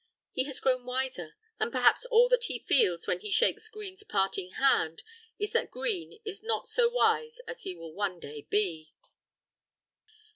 He 0.33 0.45
has 0.45 0.59
grown 0.59 0.83
wiser; 0.83 1.35
and 1.59 1.71
perhaps 1.71 2.05
all 2.05 2.27
that 2.29 2.45
he 2.45 2.57
feels 2.57 3.05
when 3.05 3.19
he 3.19 3.29
shakes 3.29 3.69
Green's 3.69 4.01
parting 4.01 4.53
hand 4.53 5.03
is 5.37 5.51
that 5.53 5.69
Green 5.69 6.19
is 6.25 6.41
not 6.41 6.67
so 6.67 6.89
wise 6.89 7.39
as 7.47 7.61
he 7.61 7.75
will 7.75 7.93
one 7.93 8.19
day 8.19 8.47
be. 8.49 8.95